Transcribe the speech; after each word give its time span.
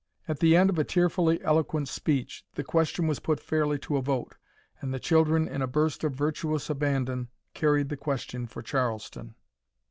At 0.27 0.39
the 0.39 0.55
end 0.55 0.71
of 0.71 0.79
a 0.79 0.83
tearfully 0.83 1.39
eloquent 1.43 1.87
speech 1.87 2.43
the 2.55 2.63
question 2.63 3.05
was 3.05 3.19
put 3.19 3.39
fairly 3.39 3.77
to 3.85 3.97
a 3.97 4.01
vote, 4.01 4.35
and 4.79 4.91
the 4.91 4.99
children 4.99 5.47
in 5.47 5.61
a 5.61 5.67
burst 5.67 6.03
of 6.03 6.13
virtuous 6.15 6.71
abandon 6.71 7.29
carried 7.53 7.89
the 7.89 7.97
question 7.97 8.47
for 8.47 8.63
Charleston. 8.63 9.35